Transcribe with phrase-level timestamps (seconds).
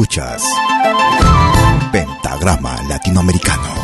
[0.00, 0.42] Escuchas
[1.92, 3.79] Pentagrama Latinoamericano.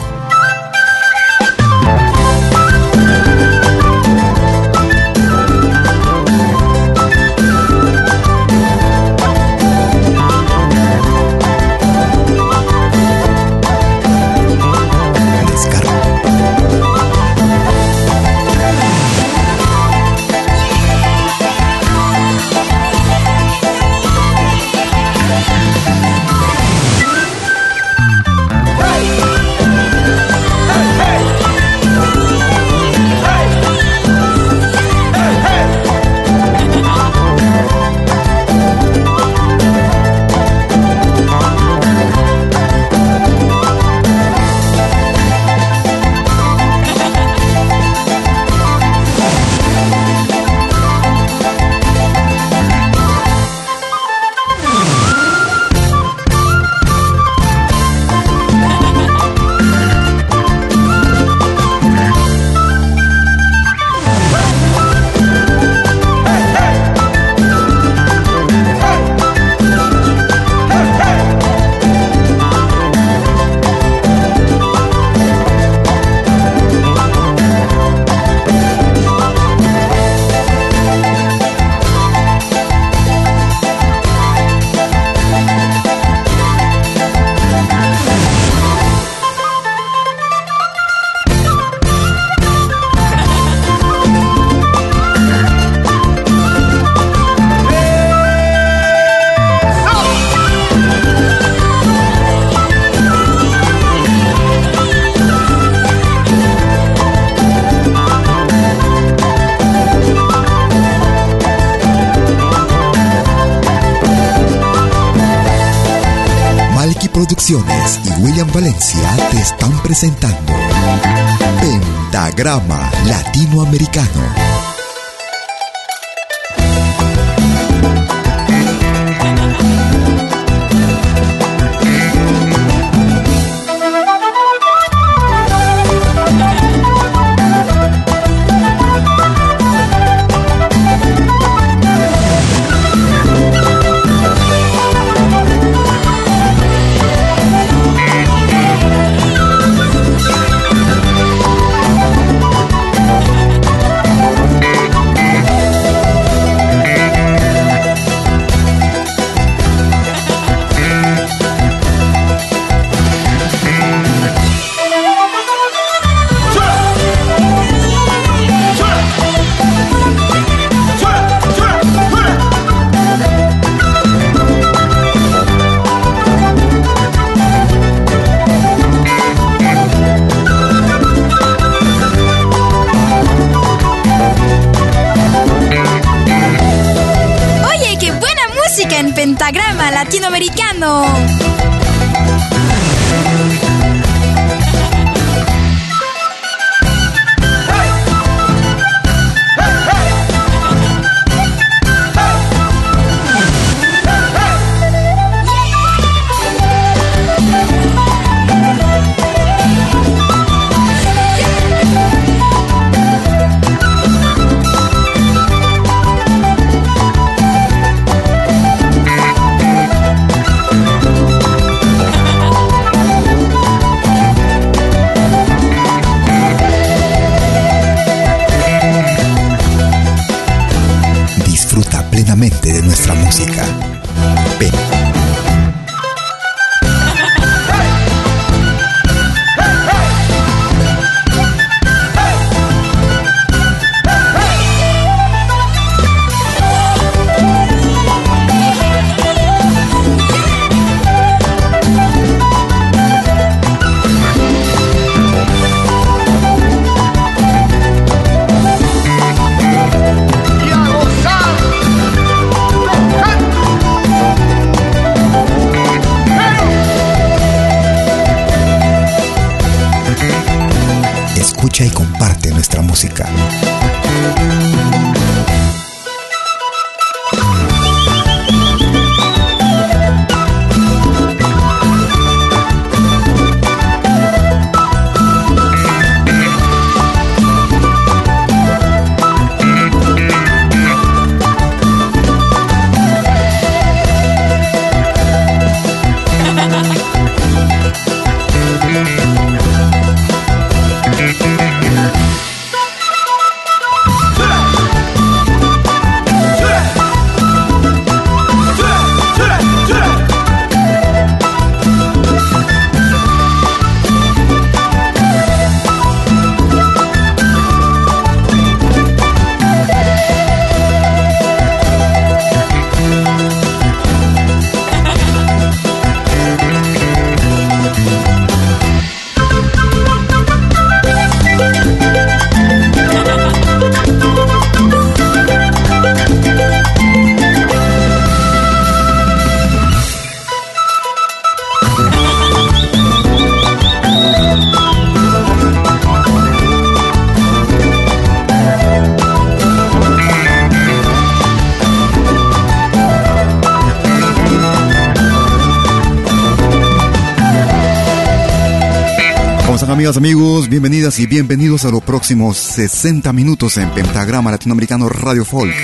[360.69, 365.75] Bienvenidas y bienvenidos a los próximos 60 minutos en Pentagrama Latinoamericano Radio Folk.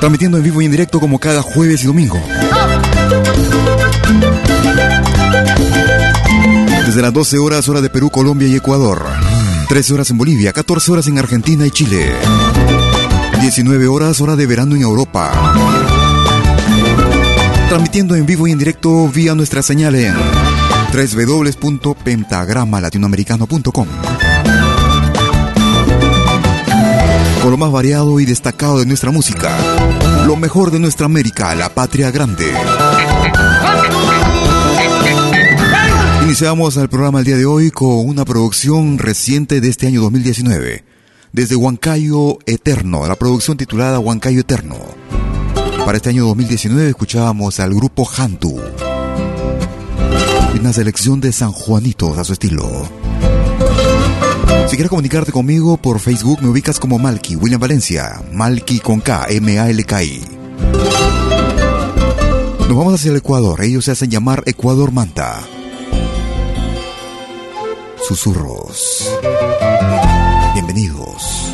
[0.00, 2.20] Transmitiendo en vivo y en directo como cada jueves y domingo.
[6.86, 9.04] Desde las 12 horas hora de Perú, Colombia y Ecuador.
[9.68, 12.12] 13 horas en Bolivia, 14 horas en Argentina y Chile.
[13.40, 15.30] 19 horas hora de verano en Europa.
[17.68, 20.14] Transmitiendo en vivo y en directo vía nuestra señal en
[20.92, 23.88] www.pentagramalatinoamericano.com
[27.42, 29.56] Con lo más variado y destacado de nuestra música,
[30.26, 32.46] lo mejor de nuestra América, la patria grande.
[36.24, 40.84] Iniciamos el programa el día de hoy con una producción reciente de este año 2019,
[41.32, 44.76] desde Huancayo Eterno, la producción titulada Huancayo Eterno.
[45.84, 48.60] Para este año 2019 escuchábamos al grupo Hantu
[50.54, 52.88] una selección de San Juanitos a su estilo.
[54.66, 59.26] Si quieres comunicarte conmigo por Facebook, me ubicas como Malky, William Valencia, Malky con K,
[59.30, 60.22] M-A-L-K-I.
[62.60, 65.40] Nos vamos hacia el Ecuador, ellos se hacen llamar Ecuador Manta.
[68.06, 69.08] Susurros.
[70.54, 71.47] Bienvenidos.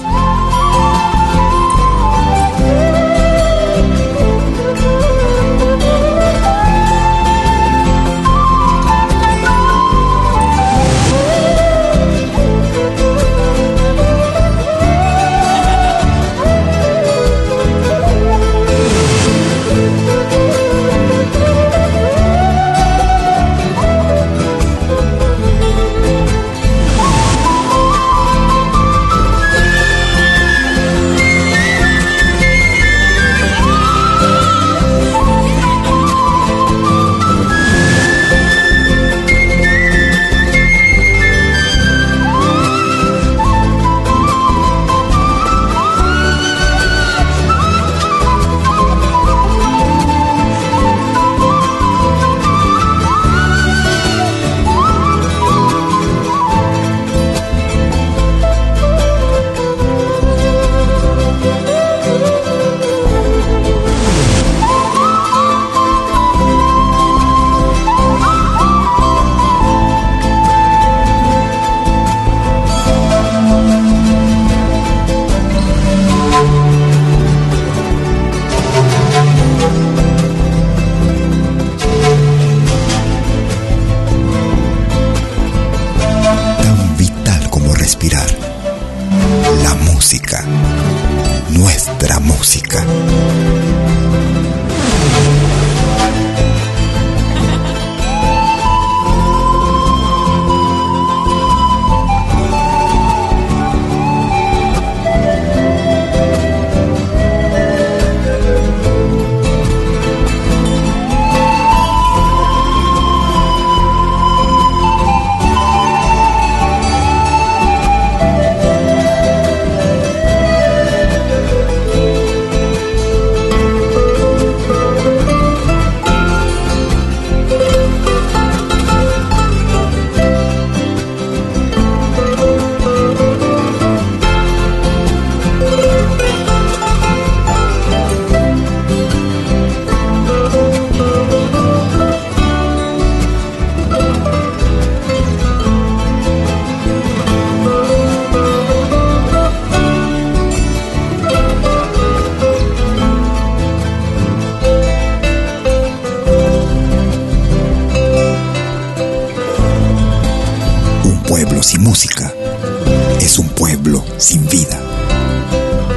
[164.24, 164.80] Sin vida.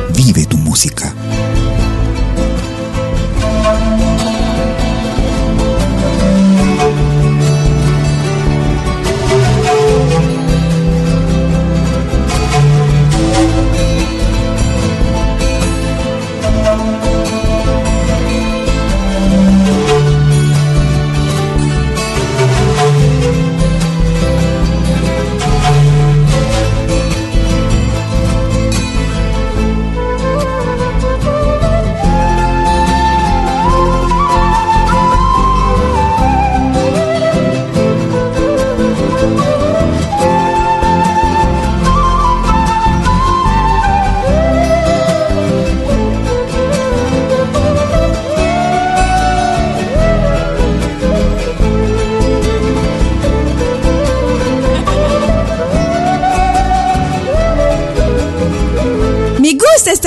[0.09, 1.16] Vive tu música.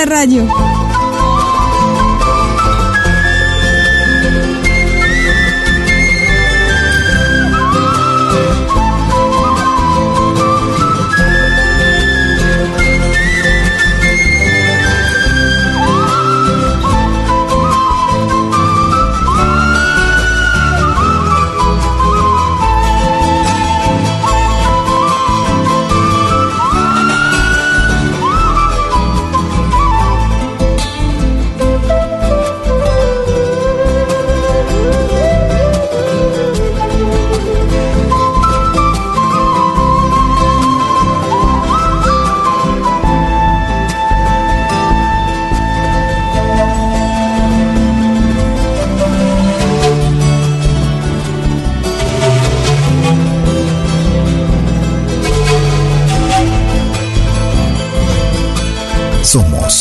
[0.06, 0.69] Radio.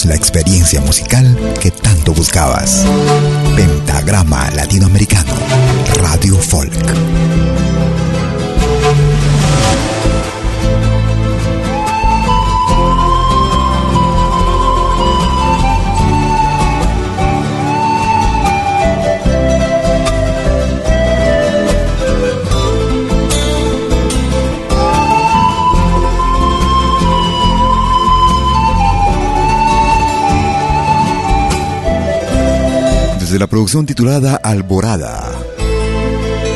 [0.06, 1.26] La experiencia musical
[1.60, 2.86] que tanto buscabas.
[3.56, 5.34] Pentagrama Latinoamericano,
[5.96, 6.76] Radio Folk.
[33.40, 35.32] La producción titulada Alborada,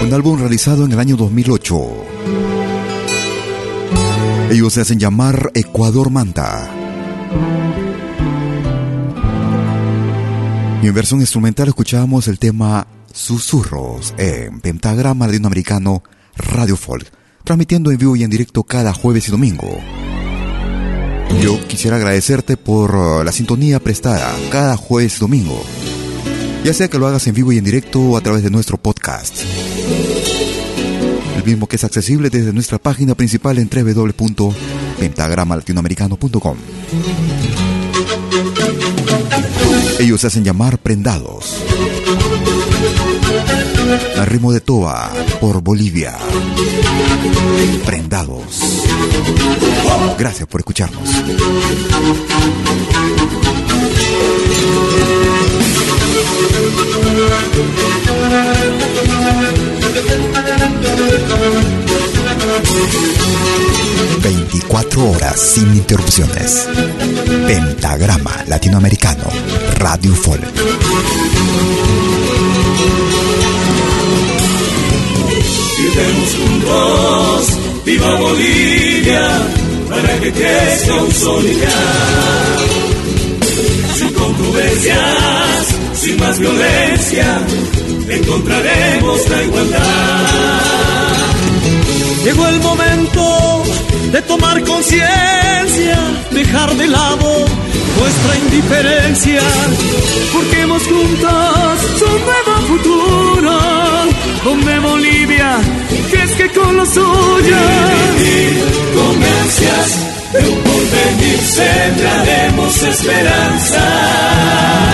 [0.04, 1.78] un álbum realizado en el año 2008.
[4.52, 6.70] Ellos se hacen llamar Ecuador Manta.
[10.82, 16.04] En versión instrumental escuchamos el tema Susurros en Pentagrama Latinoamericano
[16.36, 17.10] Radio Folk,
[17.46, 19.70] transmitiendo en vivo y en directo cada jueves y domingo.
[21.42, 25.64] Yo quisiera agradecerte por la sintonía prestada cada jueves y domingo
[26.64, 28.78] ya sea que lo hagas en vivo y en directo o a través de nuestro
[28.78, 29.36] podcast.
[31.36, 36.56] El mismo que es accesible desde nuestra página principal en www.pentagramalatinoamericano.com.
[40.00, 41.58] Ellos se hacen llamar prendados.
[44.18, 46.16] Al ritmo de Toa por Bolivia.
[47.86, 48.62] Prendados.
[50.18, 51.10] Gracias por escucharnos.
[64.22, 66.68] 24 horas sin interrupciones.
[67.48, 69.24] Pentagrama Latinoamericano,
[69.76, 70.44] Radio Folk.
[75.78, 79.42] Vivemos juntos, viva Bolivia,
[79.90, 81.44] para que crezca un sol
[83.98, 85.53] Sin controversias,
[86.04, 87.42] sin más violencia,
[88.10, 89.80] encontraremos la igualdad.
[92.26, 93.64] Llegó el momento
[94.12, 95.98] de tomar conciencia,
[96.32, 97.46] dejar de lado
[98.00, 99.42] nuestra indiferencia,
[100.34, 103.54] porque hemos juntos un nuevo futuro,
[104.44, 105.62] donde Bolivia
[106.38, 107.58] que con lo suyo.
[108.96, 109.90] Con ansias
[110.34, 114.93] de un porvenir sembraremos esperanza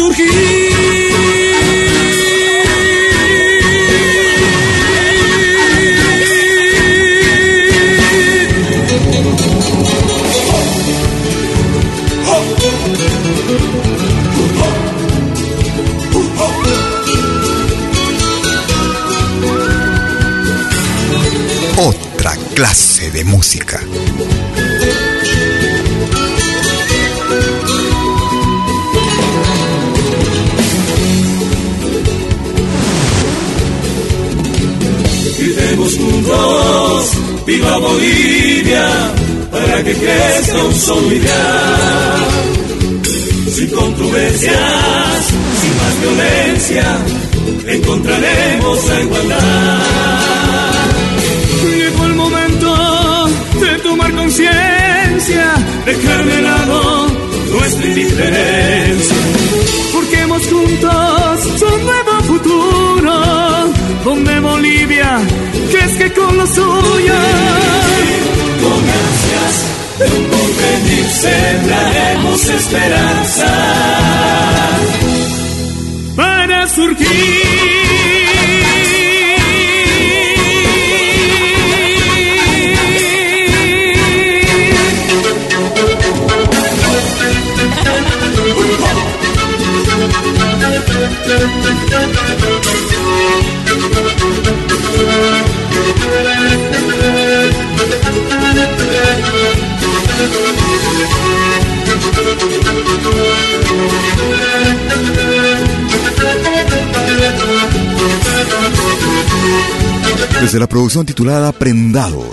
[0.00, 0.60] surgir.
[22.60, 23.89] clase de música.
[37.46, 38.88] Viva Bolivia,
[39.50, 42.20] para que crezca un solo ideal.
[43.54, 45.24] Sin controversias,
[45.60, 46.98] sin más violencia,
[47.66, 49.78] encontraremos la igualdad.
[51.62, 53.28] Llegó el momento
[53.60, 57.06] de tomar conciencia, dejar de lado
[57.52, 59.16] nuestra indiferencia.
[59.92, 60.99] Porque juntos
[66.14, 67.14] con lo suyo.
[68.62, 69.56] Con ansias
[69.98, 73.46] de un porvenir sembraremos esperanza
[76.16, 77.49] para surgir.
[110.40, 112.24] Desde la producción titulada Prendados.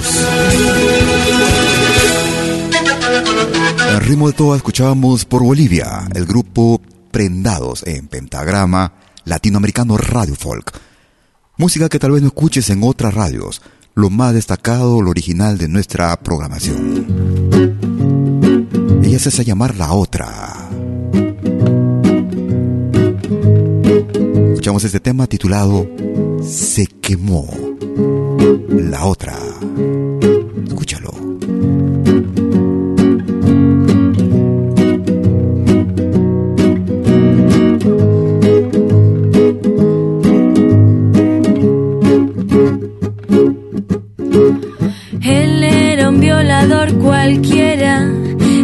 [3.79, 8.93] Al ritmo de todo escuchábamos por Bolivia el grupo Prendados en Pentagrama
[9.25, 10.71] Latinoamericano Radio Folk.
[11.57, 13.61] Música que tal vez no escuches en otras radios,
[13.93, 17.05] lo más destacado, lo original de nuestra programación.
[19.03, 20.69] Ella se hace llamar La Otra.
[24.53, 25.87] Escuchamos este tema titulado
[26.41, 27.47] Se quemó.
[28.69, 29.37] La Otra.
[30.67, 31.11] Escúchalo.
[47.27, 48.09] cualquiera.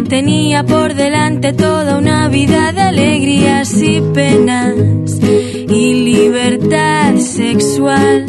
[0.08, 4.74] Tenía por delante toda una vida de alegrías y penas
[5.22, 8.26] y libertad sexual.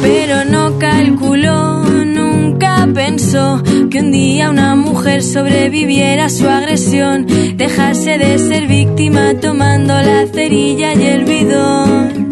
[0.00, 8.18] Pero no calculó, nunca pensó que un día una mujer sobreviviera a su agresión, dejase
[8.18, 12.30] de ser víctima tomando la cerilla y el bidón.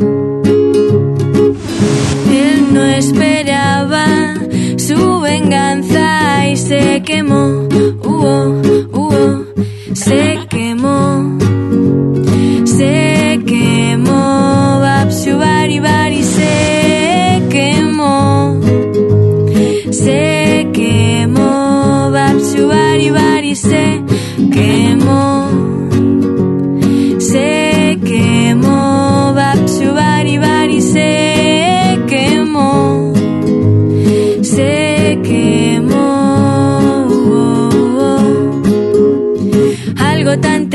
[2.30, 4.34] Él no esperaba
[4.76, 7.68] su venganza y se quemó,
[8.04, 8.87] uh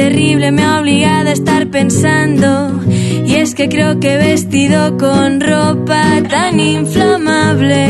[0.04, 2.50] terrible me ha obligado a estar pensando.
[3.26, 7.86] Y es que creo que vestido con ropa tan inflamable,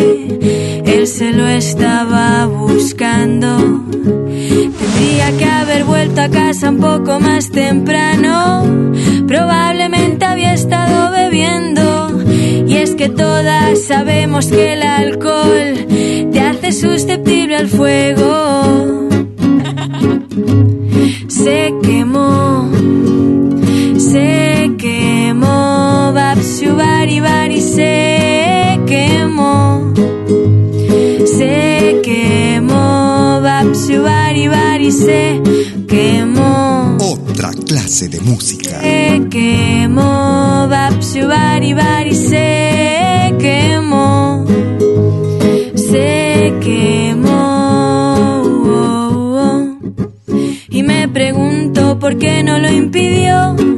[0.86, 3.58] él se lo estaba buscando.
[4.80, 8.94] Tendría que haber vuelto a casa un poco más temprano.
[9.28, 12.22] Probablemente había estado bebiendo.
[12.68, 15.88] Y es que todas sabemos que el alcohol
[16.32, 18.44] te hace susceptible al fuego.
[21.84, 21.93] Quemó,
[27.04, 29.94] Bari Bari se quemó,
[31.26, 35.42] se quemó, Babsu Bari Bari se
[35.86, 36.96] quemó.
[37.02, 38.80] Otra clase de música.
[38.80, 44.46] Se quemó, Babsu Bari Bari se quemó,
[45.76, 47.34] se quemó.
[50.70, 53.73] Y me pregunto por qué no lo impidió.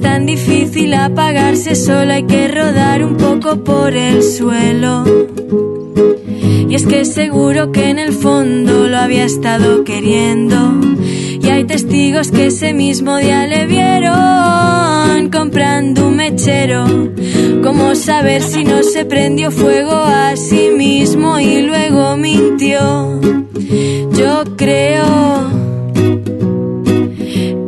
[0.00, 5.04] Tan difícil apagarse, solo hay que rodar un poco por el suelo.
[6.68, 10.56] Y es que seguro que en el fondo lo había estado queriendo.
[11.42, 16.84] Y hay testigos que ese mismo día le vieron comprando un mechero.
[17.62, 23.20] ¿Cómo saber si no se prendió fuego a sí mismo y luego mintió?
[24.12, 25.50] Yo creo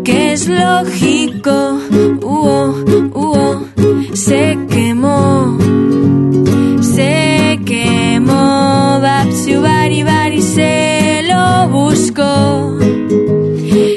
[0.04, 1.81] que es lógico
[2.42, 5.56] uh, uh, se quemó,
[6.80, 12.78] se quemó, Babsu Bari Bari se lo buscó,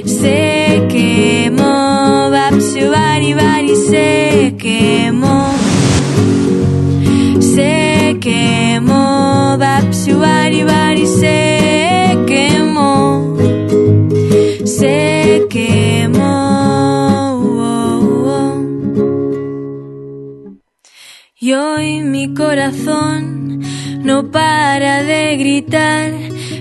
[0.06, 5.48] se quemó, Babsu Bari Bari se quemó,
[7.40, 13.25] se quemó, Babsu Bari Bari se quemó.
[21.46, 23.62] Y hoy mi corazón
[24.04, 26.12] no para de gritar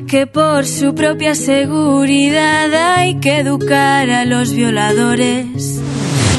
[0.07, 5.81] que por su propia seguridad hay que educar a los violadores.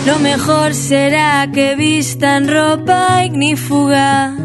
[0.05, 4.37] Lo mejor será que vistan ropa ignífuga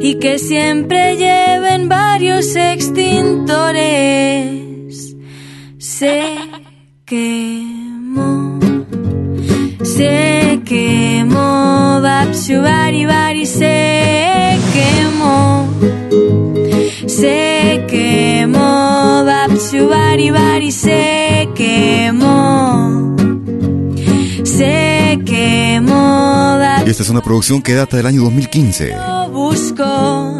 [0.00, 5.16] y que siempre lleven varios extintores.
[5.78, 6.22] Se
[7.04, 8.60] quemó,
[9.82, 15.68] se quemó, Bapsu Bari Bari se quemó
[17.08, 23.16] se quemó, Bapsu Bari Bari se quemó,
[24.44, 26.58] se quemó.
[26.86, 28.94] Y esta es una producción que data del año 2015.
[29.32, 30.38] Busco,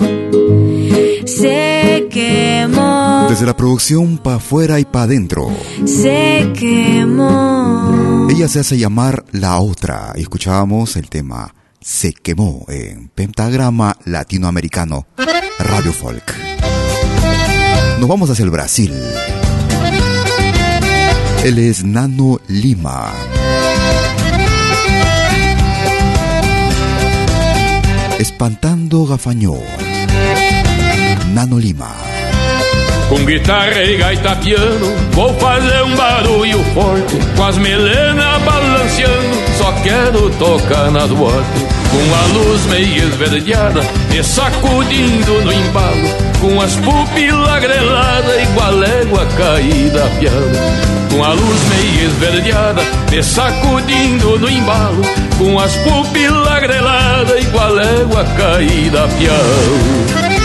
[1.29, 3.27] se quemó.
[3.29, 5.51] Desde la producción pa' afuera y pa' adentro.
[5.85, 8.27] Se quemó.
[8.31, 15.07] Ella se hace llamar La Otra y escuchábamos el tema Se quemó en Pentagrama Latinoamericano
[15.59, 16.35] Radio Folk.
[18.01, 18.93] Nos vamos hacia el Brasil.
[21.45, 23.13] Él es Nano Lima.
[28.19, 29.88] Espantando Gafanhão.
[31.33, 31.95] Nano Lima.
[33.09, 39.73] Com guitarra e gaita piano, vou fazer um barulho forte, com as melenas balanceando, só
[39.83, 43.81] quero tocar nas botes, com a luz meio esverdeada,
[44.15, 46.09] e sacudindo no embalo,
[46.41, 50.89] com as pupilas greladas igual égua caída piano.
[51.11, 55.03] Com a luz meio esverdeada Me sacudindo no embalo.
[55.39, 60.38] Com as pupilas greladas igual égua caída piano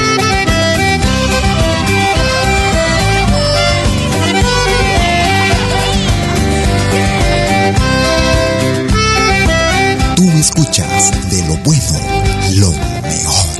[10.43, 11.99] escuchas de lo bueno,
[12.57, 12.71] lo
[13.03, 13.53] mejor.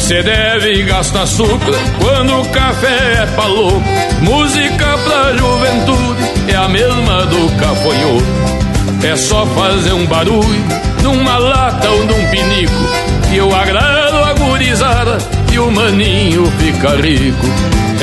[0.00, 3.44] Cê deve gastar açúcar quando o café é pra.
[4.22, 8.24] Música pra juventude é a mesma do cafonhoto.
[9.04, 10.64] É só fazer um barulho
[11.02, 12.72] numa lata ou num pinico.
[13.30, 15.18] E eu agrado a gurizada
[15.52, 17.46] e o maninho fica rico.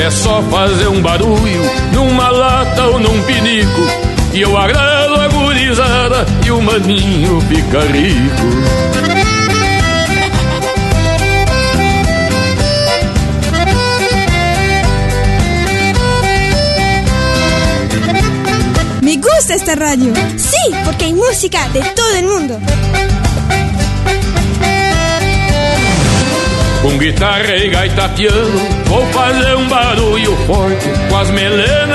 [0.02, 4.16] É só fazer um barulho numa lata ou num pinico.
[4.38, 8.88] E eu agrado a gurizada e o maninho fica rico.
[19.17, 20.13] gusta esta radio.
[20.38, 22.60] Sí, porque hay música de todo el mundo.
[26.84, 31.87] Com guitarra e gaita piano, vou fazer um barulho forte, com as melenas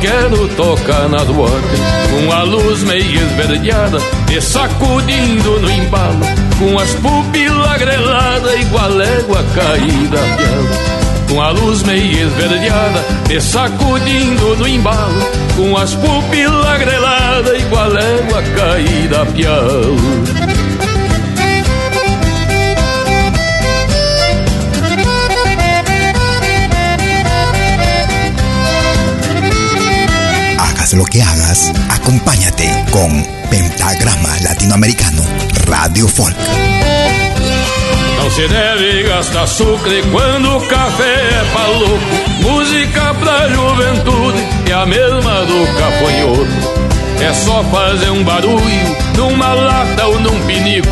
[0.00, 3.98] quero tocar nas botas, com a luz meio esverdeada,
[4.30, 6.26] e sacudindo no embalo,
[6.58, 11.02] com as pupilas greladas, igual égua caída piano
[11.32, 15.20] com a luz meio esverdeada, me sacudindo no embalo,
[15.56, 20.61] com as pupilas greladas, igual égua caída a piau.
[30.92, 35.22] Hagas lo que hagas, acompáñate con Pentagrama Latinoamericano
[35.66, 36.36] Radio Folk.
[38.18, 42.42] Não se deve gastar açúcar quando o café é pra louco.
[42.42, 46.82] Música pra juventude é a mesma do cafonhoto.
[47.20, 50.88] É só fazer um barulho numa lata ou num pinico.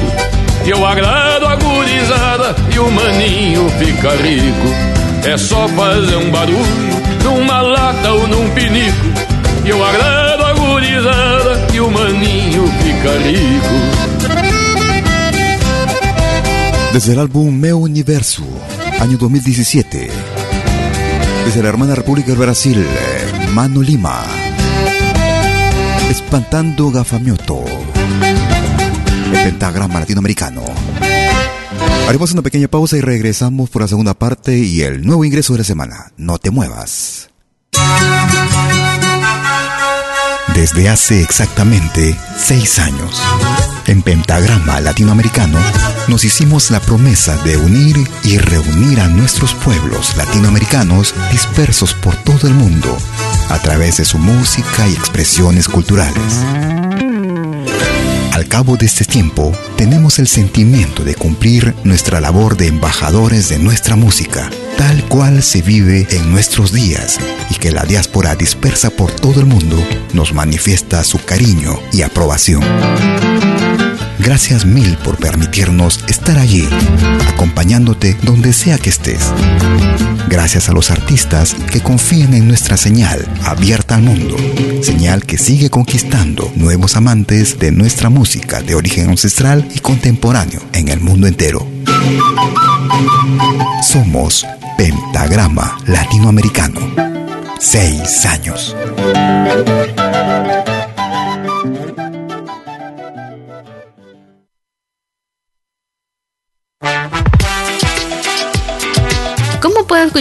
[0.64, 4.68] Que eu agrado a gurizada e o maninho fica rico.
[5.24, 9.29] É só fazer um barulho numa lata ou num pinico.
[13.22, 13.60] E.
[16.92, 18.42] Desde el álbum Meu Universo,
[18.98, 20.10] año 2017.
[21.44, 22.84] Desde la hermana República del Brasil,
[23.52, 24.24] Mano Lima.
[26.10, 27.62] Espantando Gafamioto.
[29.32, 30.64] El pentagrama latinoamericano.
[32.08, 35.60] Haremos una pequeña pausa y regresamos por la segunda parte y el nuevo ingreso de
[35.60, 36.12] la semana.
[36.16, 37.30] No te muevas.
[40.54, 43.22] Desde hace exactamente seis años
[43.86, 45.58] en Pentagrama Latinoamericano,
[46.08, 52.46] nos hicimos la promesa de unir y reunir a nuestros pueblos latinoamericanos dispersos por todo
[52.46, 52.96] el mundo
[53.48, 56.44] a través de su música y expresiones culturales.
[58.32, 63.58] Al cabo de este tiempo, tenemos el sentimiento de cumplir nuestra labor de embajadores de
[63.58, 67.18] nuestra música, tal cual se vive en nuestros días
[67.50, 69.76] y que la diáspora dispersa por todo el mundo
[70.12, 72.62] nos manifiesta su cariño y aprobación.
[74.22, 76.68] Gracias mil por permitirnos estar allí,
[77.28, 79.32] acompañándote donde sea que estés.
[80.28, 84.36] Gracias a los artistas que confían en nuestra señal abierta al mundo,
[84.82, 90.88] señal que sigue conquistando nuevos amantes de nuestra música de origen ancestral y contemporáneo en
[90.88, 91.66] el mundo entero.
[93.82, 96.80] Somos Pentagrama Latinoamericano.
[97.58, 98.76] Seis años.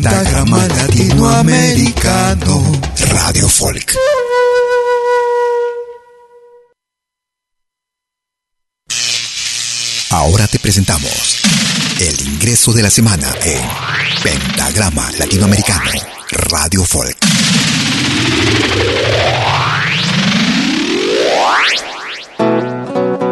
[0.00, 2.62] Latinoamericano
[3.10, 3.96] Radio Folk.
[10.10, 11.40] Ahora te presentamos
[12.00, 13.60] el ingreso de la semana en
[14.22, 15.90] Pentagrama Latinoamericano
[16.30, 17.16] Radio Folk.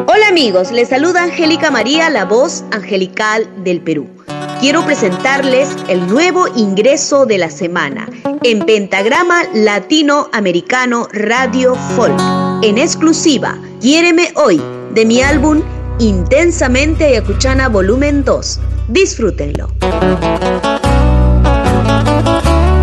[0.09, 4.16] Hola amigos, les saluda Angélica María, la voz angelical del Perú.
[4.61, 8.09] Quiero presentarles el nuevo ingreso de la semana
[8.43, 12.19] en Pentagrama Latinoamericano Radio Folk.
[12.63, 14.61] En exclusiva, Quiéreme Hoy,
[14.95, 15.63] de mi álbum
[15.99, 18.61] Intensamente Ayacuchana Volumen 2.
[18.89, 19.69] Disfrútenlo.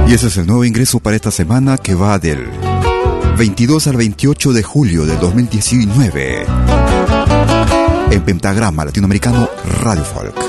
[0.07, 2.47] Y ese es el nuevo ingreso para esta semana que va del
[3.37, 6.45] 22 al 28 de julio del 2019
[8.11, 9.49] en Pentagrama Latinoamericano
[9.81, 10.42] Radio Folk.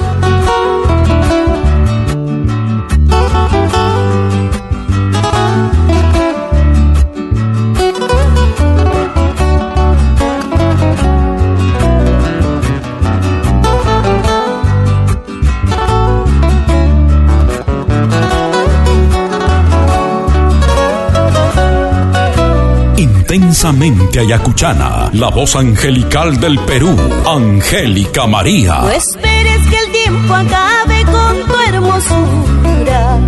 [23.35, 28.78] Intensamente ayacuchana, la voz angelical del Perú, Angélica María.
[28.82, 33.18] No esperes que el tiempo acabe con tu hermosura,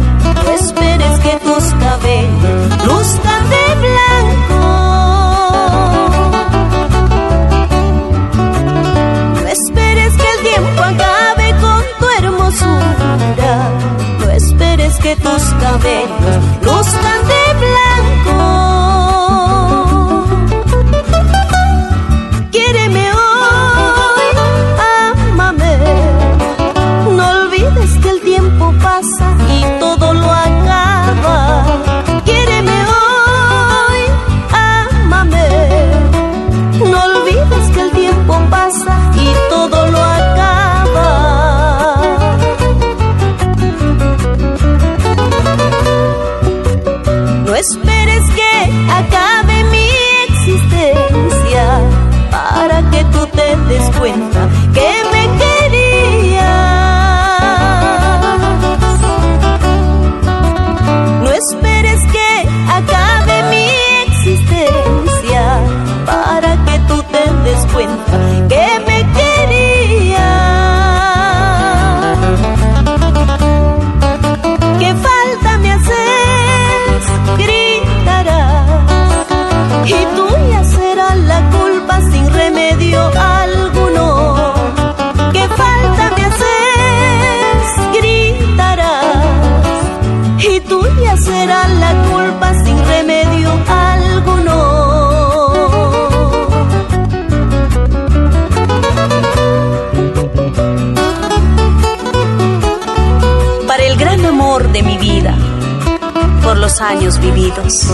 [106.81, 107.87] años vividos,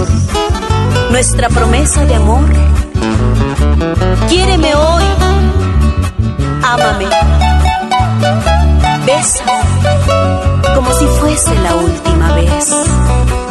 [1.11, 2.45] nuestra promesa de amor,
[4.29, 5.05] quiéreme hoy,
[6.63, 7.07] ámame,
[9.07, 9.53] bésame.
[10.75, 13.42] Como si fuese la última vez.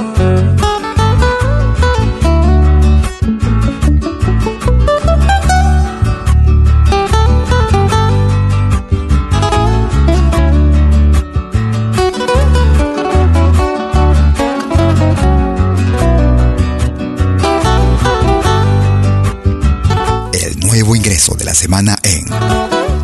[21.72, 22.26] Semana en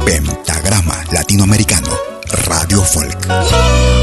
[0.06, 1.88] Pentagrama Latinoamericano,
[2.48, 3.18] Radio Folk.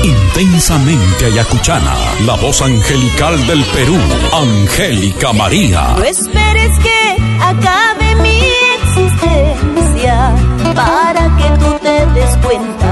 [0.03, 1.93] Intensamente ayacuchana,
[2.25, 3.99] la voz angelical del Perú,
[4.33, 5.97] Angélica María.
[5.99, 8.41] No esperes que acabe mi
[8.81, 10.35] existencia
[10.75, 12.84] para que tú te des cuenta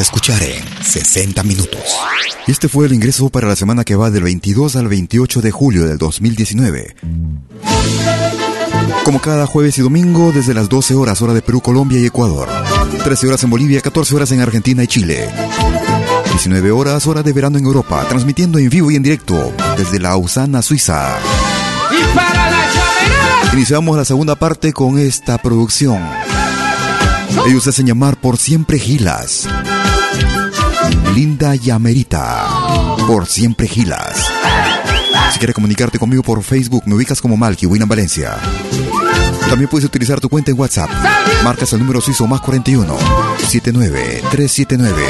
[0.00, 1.80] Escuchar en 60 minutos.
[2.46, 5.86] Este fue el ingreso para la semana que va del 22 al 28 de julio
[5.86, 6.96] del 2019.
[9.04, 12.48] Como cada jueves y domingo, desde las 12 horas hora de Perú, Colombia y Ecuador.
[13.04, 15.28] 13 horas en Bolivia, 14 horas en Argentina y Chile.
[16.30, 20.62] 19 horas hora de verano en Europa, transmitiendo en vivo y en directo desde Lausana,
[20.62, 21.18] Suiza.
[21.90, 26.00] Y para la Iniciamos la segunda parte con esta producción
[27.46, 29.48] ellos hacen llamar por siempre Gilas.
[31.14, 32.46] Linda Yamerita.
[33.06, 34.26] Por siempre Gilas.
[35.32, 38.36] Si quieres comunicarte conmigo por Facebook, me ubicas como Malky, William Valencia.
[39.48, 40.88] También puedes utilizar tu cuenta en WhatsApp.
[41.44, 42.96] Marcas el número suizo más 41
[43.48, 45.02] 79 379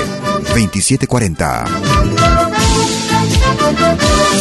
[0.55, 1.65] 2740.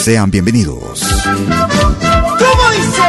[0.03, 1.01] Sean bienvenidos.
[1.23, 3.01] ¿Cómo dice?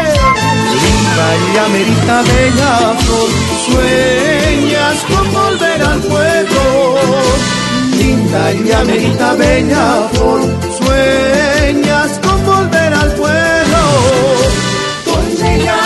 [0.82, 3.30] Linda y amerita bella flor,
[3.66, 7.61] sueñas con volver al pueblo.
[8.32, 10.08] Linda y amerita bella
[10.78, 13.82] sueñas con volver al pueblo.
[15.04, 15.81] Donde nacen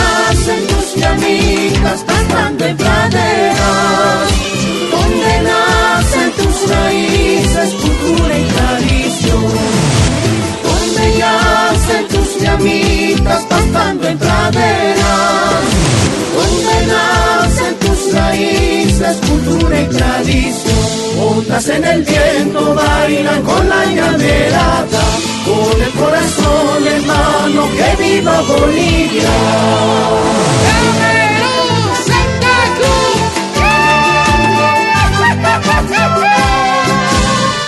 [21.56, 25.04] Ondas en el viento bailan con la llamerada,
[25.46, 29.30] con el corazón en mano, que viva Bolivia.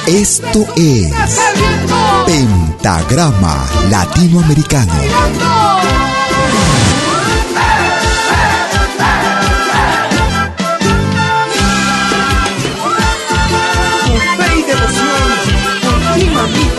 [0.06, 1.10] Esto es
[2.26, 5.57] Pentagrama Latinoamericano.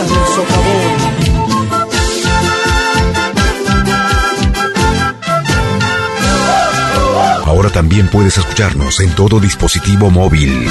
[0.08, 1.20] Socavón.
[7.46, 10.68] Ahora también puedes escucharnos en todo dispositivo móvil.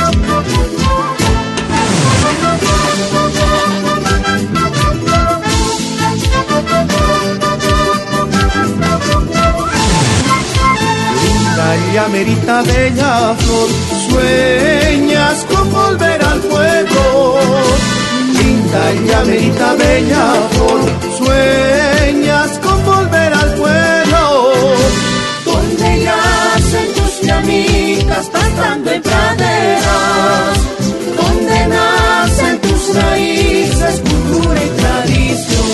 [11.94, 13.70] y amerita bella flor,
[14.10, 17.40] sueñas con volver al fuego
[18.70, 19.24] montaña
[19.76, 20.82] bella flor,
[21.18, 24.54] sueñas con volver al pueblo.
[25.46, 30.58] Donde yacen tus llamitas, pastando en praderas,
[31.18, 35.70] donde nacen tus raíces, cultura y tradición.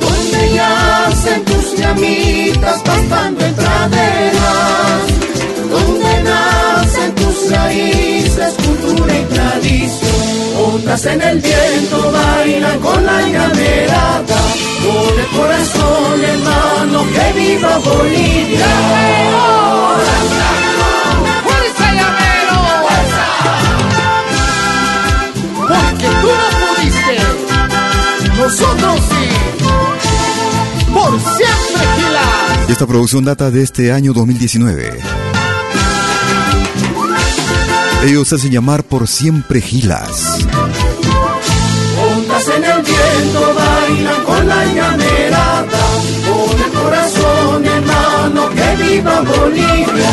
[0.00, 5.02] Donde yacen tus llamitas, pastando en praderas,
[5.70, 10.29] donde nacen tus raíces, cultura y tradición
[10.74, 14.40] ondas en el viento bailan con la llamerada,
[14.84, 18.66] con el corazón hermano que viva Bolivia.
[21.44, 22.58] ¡Fuerza, llamero!
[25.68, 27.16] Porque tú no pudiste,
[28.38, 29.24] nosotros sí.
[30.92, 32.68] Por siempre, Gilas.
[32.68, 35.19] Y esta producción data de este año 2019.
[38.02, 40.38] Ellos hacen llamar por siempre Gilas.
[42.16, 45.80] Ondas en el viento bailan con la llamerada,
[46.26, 50.10] con el corazón hermano que viva Bolivia.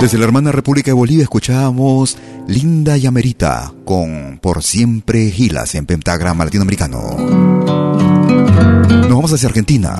[0.00, 6.44] Desde la hermana República de Bolivia escuchábamos Linda Llamerita con Por siempre Gilas en pentagrama
[6.44, 7.16] latinoamericano.
[8.88, 9.98] Nos vamos hacia Argentina.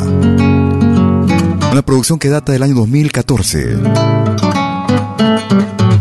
[1.73, 4.54] Una producción que data del año 2014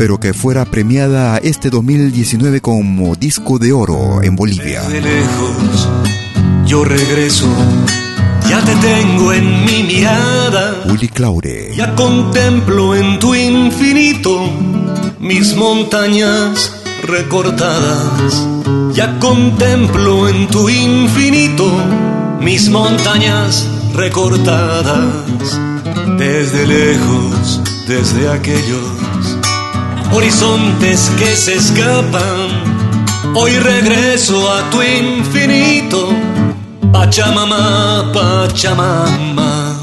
[0.03, 4.81] pero que fuera premiada este 2019 como disco de oro en Bolivia.
[4.81, 5.87] De lejos
[6.65, 7.47] yo regreso,
[8.49, 10.83] ya te tengo en mi mirada.
[10.89, 11.73] Willy Claure.
[11.77, 14.41] Ya contemplo en tu infinito
[15.21, 16.73] mis montañas
[17.03, 18.45] recortadas.
[18.91, 21.71] Ya contemplo en tu infinito
[22.41, 25.57] mis montañas recortadas.
[26.17, 29.02] Desde lejos, desde aquellos
[30.13, 33.33] horizontes que se escapan.
[33.35, 36.09] Hoy regreso a tu infinito,
[36.91, 39.79] Pachamama, Pachamama.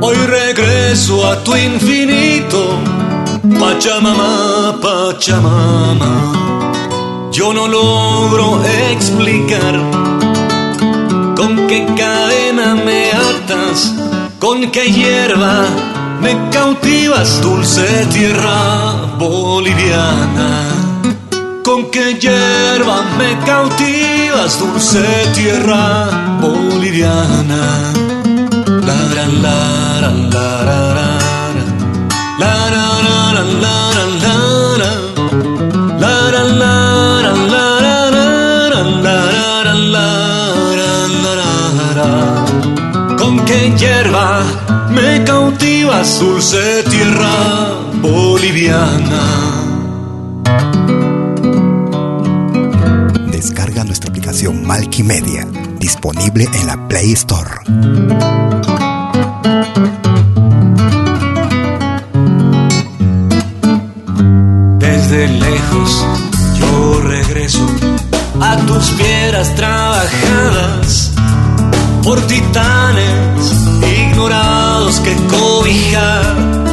[0.00, 2.78] Hoy regreso a tu infinito,
[3.58, 6.32] Pachamama, Pachamama.
[7.32, 9.74] Yo no logro explicar
[11.36, 13.94] con qué cadena me atas,
[14.38, 15.66] con qué hierba
[16.20, 20.50] me cautivas, dulce tierra boliviana.
[21.64, 25.04] Con qué hierba me cautivas, dulce
[25.34, 27.92] tierra boliviana.
[28.86, 29.26] La la
[30.00, 30.97] la
[46.04, 49.24] dulce tierra boliviana.
[53.32, 55.44] Descarga nuestra aplicación Media,
[55.80, 57.50] disponible en la Play Store.
[64.78, 66.06] Desde lejos
[66.60, 67.66] yo regreso
[68.40, 71.12] a tus piedras trabajadas
[72.04, 73.37] por titanes
[74.18, 76.20] ignorados que cobija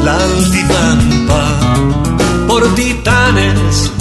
[0.03, 1.43] la altipampa,
[2.47, 3.91] por titanes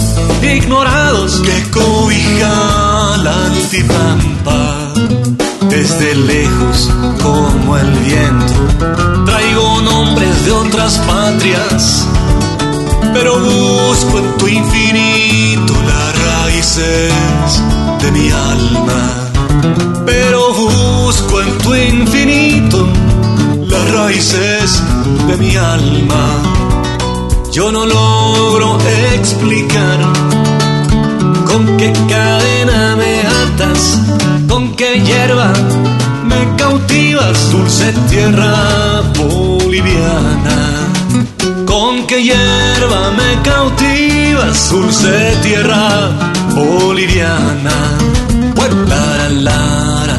[0.41, 4.93] ignorados que cobija la altipampa.
[5.69, 6.89] Desde lejos
[7.21, 8.53] como el viento
[9.27, 12.07] traigo nombres de otras patrias,
[13.13, 17.13] pero busco en tu infinito las raíces
[18.01, 19.31] de mi alma.
[20.03, 23.04] Pero busco en tu infinito
[24.05, 24.83] raíces
[25.27, 26.25] de mi alma.
[27.51, 28.77] Yo no logro
[29.15, 29.99] explicar
[31.49, 33.79] con qué cadena me atas,
[34.47, 35.51] con qué hierba
[36.29, 40.59] me cautivas, dulce tierra boliviana.
[41.65, 46.11] Con qué hierba me cautivas, dulce tierra
[46.53, 47.77] boliviana.
[48.87, 50.14] La, la,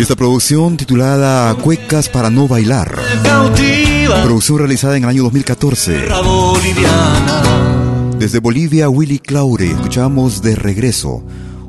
[0.00, 2.98] Y esta producción titulada Cuecas para no bailar.
[4.24, 6.08] Producción realizada en el año 2014.
[8.18, 11.22] Desde Bolivia, Willy Claure, escuchamos De Regreso,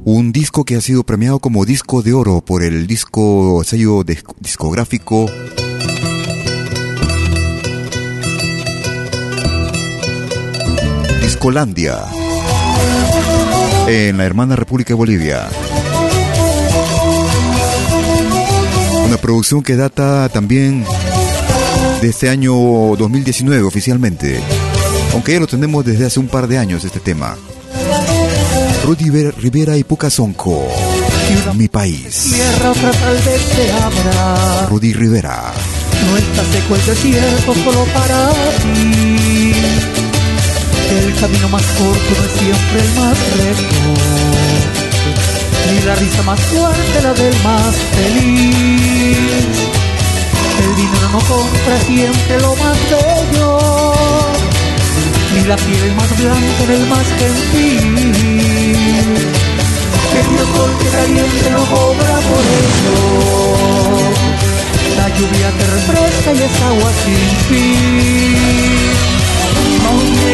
[0.05, 4.05] un disco que ha sido premiado como disco de oro por el disco sello
[4.39, 5.29] discográfico
[11.21, 11.97] Discolandia
[13.89, 15.49] en la hermana República de Bolivia.
[19.12, 20.86] Una producción que data también
[22.01, 24.39] de este año 2019 oficialmente,
[25.12, 27.36] aunque ya lo tenemos desde hace un par de años este tema.
[28.86, 30.66] Rudy Rivera y Pucasonco,
[31.55, 32.32] mi país.
[32.34, 34.68] Tierra otra tal vez se abra.
[34.70, 35.51] Rudy Rivera.
[36.09, 38.30] No está seco el desierto solo para
[38.62, 39.53] ti.
[40.89, 44.90] El camino más corto no es siempre el más recto.
[45.70, 49.55] Ni la risa más fuerte la del más feliz.
[50.64, 53.49] El dinero no compra siempre lo más bello,
[55.34, 57.95] ni la piel más blanca del más gentil.
[60.20, 60.47] El Dios
[60.80, 62.97] que caliente no cobra por ello.
[64.97, 68.41] La lluvia te refresca y es agua sin fin.
[69.84, 70.34] Monte,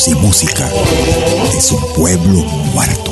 [0.00, 0.70] sin música
[1.56, 2.42] es un pueblo
[2.72, 3.07] muerto.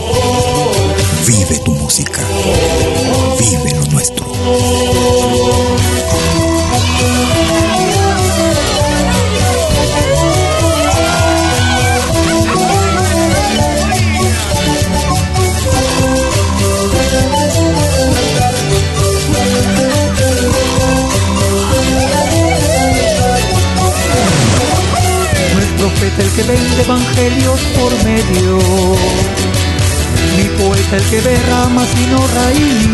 [31.77, 32.87] Derrama sino raíz.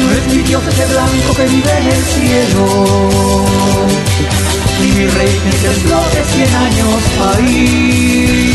[0.00, 2.66] No es mi Dios ese blanco que vive en el cielo,
[4.80, 8.45] ni mi rey que tembló de cien años país.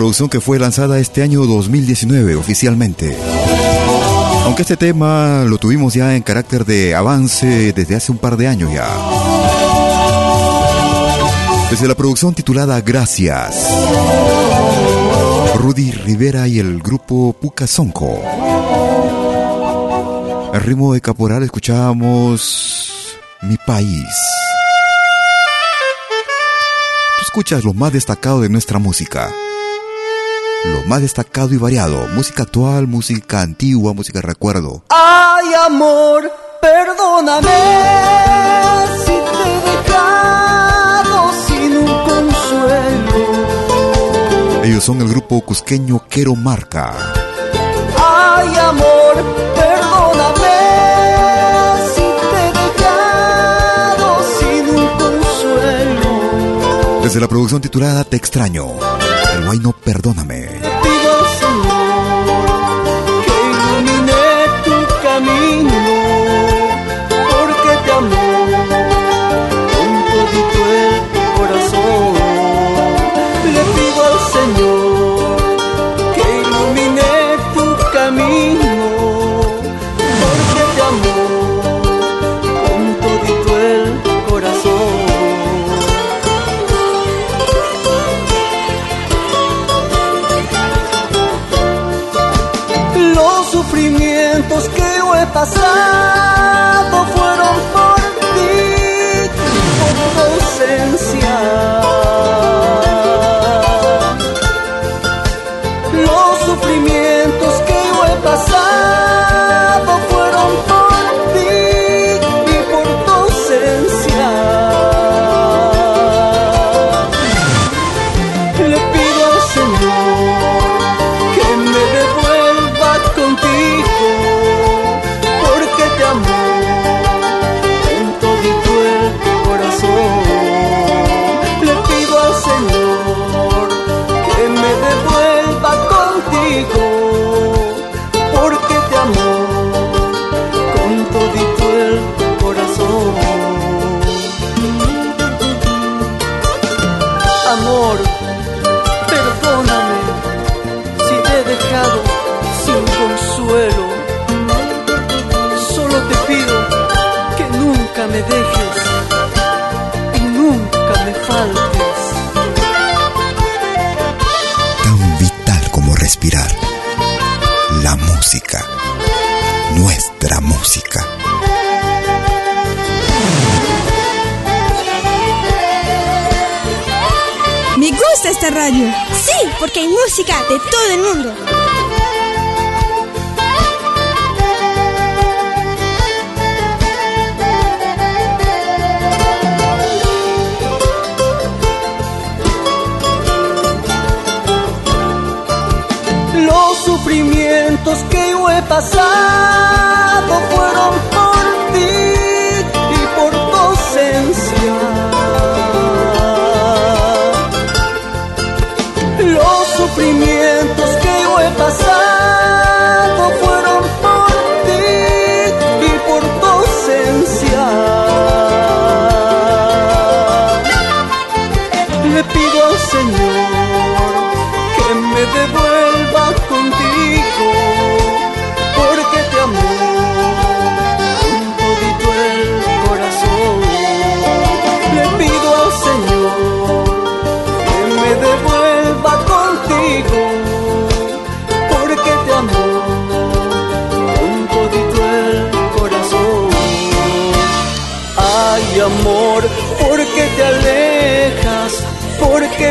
[0.00, 3.14] Producción que fue lanzada este año 2019 oficialmente.
[4.46, 8.48] Aunque este tema lo tuvimos ya en carácter de avance desde hace un par de
[8.48, 8.88] años ya.
[11.70, 13.68] Desde la producción titulada Gracias.
[15.56, 18.22] Rudy Rivera y el grupo Pucasonco.
[20.54, 24.06] Al ritmo de Caporal escuchábamos Mi País.
[27.18, 29.30] Tú escuchas lo más destacado de nuestra música.
[30.64, 32.06] Lo más destacado y variado.
[32.08, 34.84] Música actual, música antigua, música recuerdo.
[34.90, 36.30] Ay, amor,
[36.60, 37.48] perdóname
[38.98, 43.18] si te he dejado sin un consuelo.
[44.64, 46.94] Ellos son el grupo cusqueño Quero Marca.
[47.96, 49.14] Ay, amor,
[49.54, 50.58] perdóname
[51.94, 52.52] si te he
[52.82, 54.08] dejado
[54.38, 56.10] sin un consuelo.
[57.02, 58.66] Desde la producción titulada Te extraño.
[59.34, 60.49] El guayno Perdóname.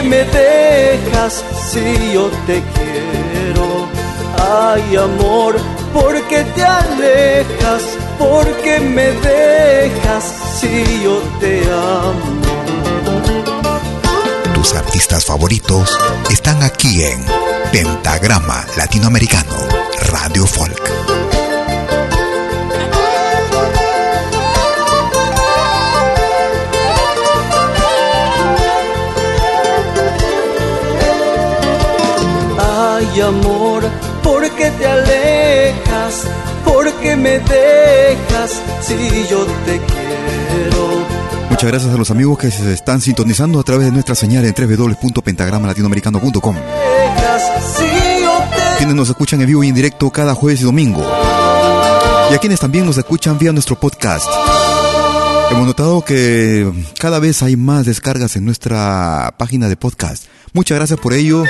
[0.04, 3.88] Me dejas si yo te quiero.
[4.38, 5.56] Ay, amor,
[5.94, 7.84] porque te alejas,
[8.18, 10.24] porque me dejas
[10.60, 12.40] si yo te amo.
[14.54, 15.98] Tus artistas favoritos
[16.30, 17.24] están aquí en
[17.72, 19.56] Pentagrama Latinoamericano,
[20.12, 21.39] Radio Folk.
[33.22, 33.84] Amor,
[34.24, 36.24] porque te alejas,
[36.64, 38.96] porque me dejas si
[39.30, 41.06] yo te quiero.
[41.50, 44.54] Muchas gracias a los amigos que se están sintonizando a través de nuestra señal en
[44.54, 46.56] www.pentagramalatinoamericano.com.
[48.78, 51.06] Quienes nos escuchan en vivo y en directo cada jueves y domingo.
[52.32, 54.30] Y a quienes también nos escuchan vía nuestro podcast.
[55.52, 60.26] Hemos notado que cada vez hay más descargas en nuestra página de podcast.
[60.54, 61.44] Muchas gracias por ello.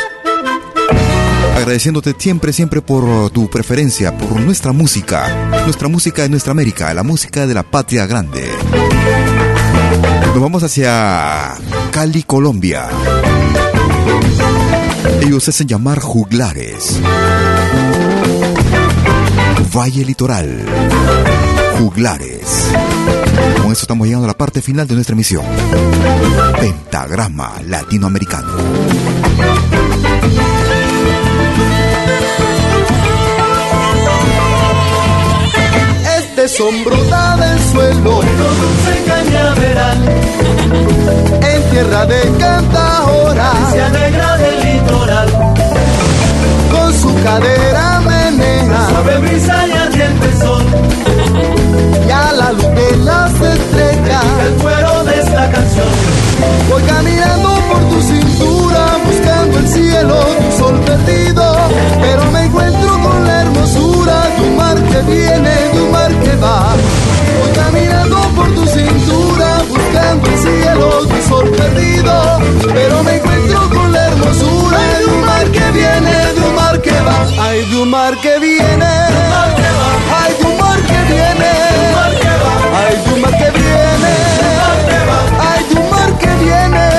[1.59, 5.49] Agradeciéndote siempre, siempre por tu preferencia, por nuestra música.
[5.65, 8.49] Nuestra música de nuestra América, la música de la patria grande.
[10.27, 11.55] Nos vamos hacia
[11.91, 12.87] Cali, Colombia.
[15.21, 16.97] Ellos se hacen llamar juglares.
[19.75, 20.65] Valle Litoral.
[21.77, 22.69] Juglares.
[23.61, 25.43] Con eso estamos llegando a la parte final de nuestra emisión.
[26.57, 28.47] Pentagrama Latinoamericano.
[36.57, 39.97] Sombro da del suelo, dulce cañaveral,
[41.53, 45.29] en tierra de cantahora, se alegra del litoral,
[46.71, 50.63] con su cadera menea, suave brisa y ardiente sol,
[52.07, 55.87] y a la luz de las estrellas, el cuero de esta canción.
[56.69, 61.55] Voy caminando por tu cintura, buscando el cielo, tu sol perdido,
[62.01, 65.78] pero me encuentro con la hermosura un mar que viene,
[66.23, 66.75] que va.
[67.39, 72.39] Voy caminando por tu cintura, buscando el cielo, tu sol perdido,
[72.73, 76.91] pero me encuentro con la hermosura de un mar que viene, de un mar que
[76.91, 77.27] va.
[77.39, 78.85] Ay, de un mar que viene,
[80.19, 81.51] ay, de un mar que viene,
[82.81, 84.13] ay, de un mar que viene,
[85.49, 86.89] ay, de un mar que viene.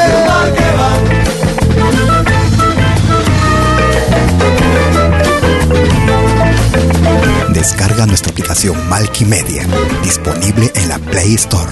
[7.61, 9.67] Descarga nuestra aplicación Media,
[10.03, 11.71] disponible en la Play Store.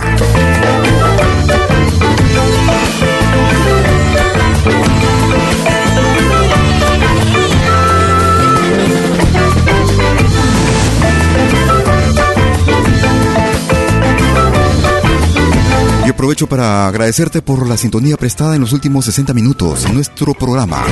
[16.05, 20.35] Y aprovecho para agradecerte por la sintonía prestada en los últimos 60 minutos en nuestro
[20.35, 20.85] programa.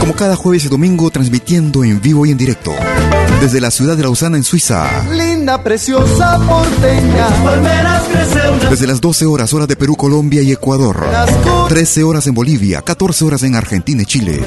[0.00, 2.72] Como cada jueves y domingo transmitiendo en vivo y en directo.
[3.42, 5.04] Desde la ciudad de Lausana en Suiza.
[5.10, 7.26] Linda, preciosa, porteña.
[8.70, 11.04] Desde las 12 horas, hora de Perú, Colombia y Ecuador.
[11.68, 14.44] 13 horas en Bolivia, 14 horas en Argentina y Chile.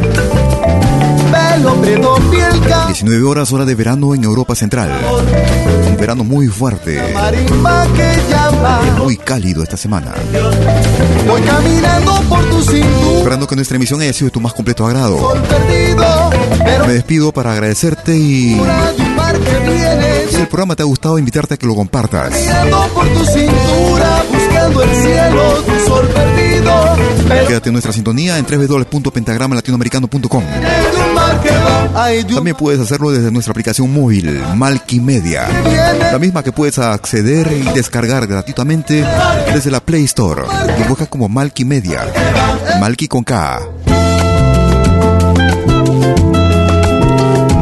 [2.86, 4.90] 19 horas hora de verano en Europa Central.
[5.90, 7.02] Un verano muy fuerte.
[8.98, 10.14] Muy cálido esta semana.
[11.28, 12.60] Voy caminando por tu.
[13.18, 15.34] Esperando que nuestra emisión haya sido de tu más completo agrado.
[16.88, 18.60] Me despido para agradecerte y
[20.30, 22.34] si el programa te ha gustado, invitarte a que lo compartas.
[22.94, 26.74] por tu cintura, buscando el cielo, tu sol perdido.
[27.48, 30.44] Quédate en nuestra sintonía en www.pentagramalatinoamericano.com.
[32.34, 35.48] También puedes hacerlo desde nuestra aplicación móvil, Malky Media.
[36.12, 39.06] La misma que puedes acceder y descargar gratuitamente
[39.54, 40.44] desde la Play Store.
[40.80, 42.06] Y busca como Malky Media.
[42.80, 43.62] Malky con K.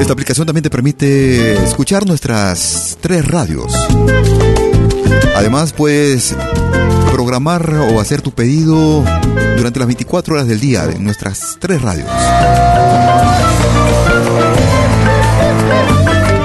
[0.03, 3.73] Esta aplicación también te permite escuchar nuestras tres radios.
[5.33, 6.35] Además puedes
[7.13, 9.01] programar o hacer tu pedido
[9.55, 12.09] durante las 24 horas del día en nuestras tres radios.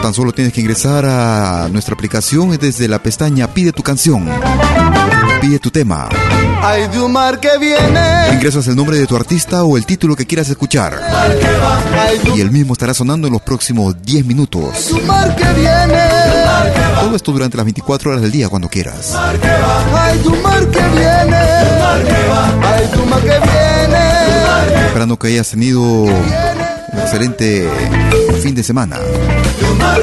[0.02, 4.28] Tan solo tienes que ingresar a nuestra aplicación desde la pestaña Pide tu canción.
[5.40, 6.08] Pide tu tema.
[6.62, 8.32] Hay de un mar que viene.
[8.32, 11.00] Ingresas el nombre de tu artista o el título que quieras escuchar.
[12.34, 14.92] Y el mismo estará sonando en los próximos 10 minutos.
[15.06, 16.08] mar que viene.
[17.00, 19.14] Todo esto durante las 24 horas del día cuando quieras.
[19.14, 21.36] Hay tu mar que viene.
[21.36, 24.86] Hay tu mar que viene.
[24.86, 27.68] Esperando que hayas tenido un excelente
[28.42, 28.98] fin de semana.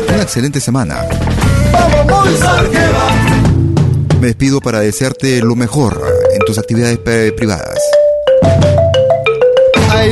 [0.07, 1.01] Una excelente semana.
[4.20, 6.01] Me despido para desearte lo mejor
[6.34, 6.97] en tus actividades
[7.34, 7.80] privadas.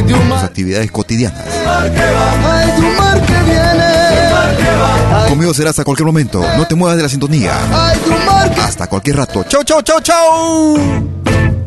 [0.08, 1.46] Tus actividades cotidianas.
[5.30, 6.44] Conmigo será hasta cualquier momento.
[6.58, 7.54] No te muevas de la sintonía.
[8.62, 9.44] Hasta cualquier rato.
[9.44, 11.63] Chau, chau, chau, chau.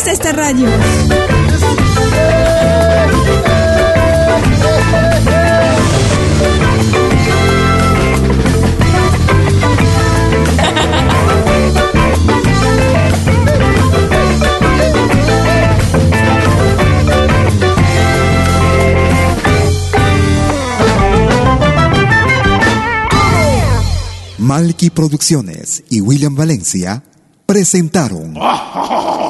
[0.00, 0.66] Gusta esta radio.
[24.38, 27.02] Malky Producciones y William Valencia
[27.44, 28.34] presentaron